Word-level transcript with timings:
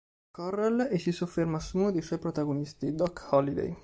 Corral 0.31 0.87
e 0.89 0.97
si 0.97 1.11
sofferma 1.11 1.59
su 1.59 1.77
uno 1.77 1.91
dei 1.91 2.01
suoi 2.01 2.17
protagonisti, 2.17 2.95
Doc 2.95 3.27
Holliday. 3.29 3.77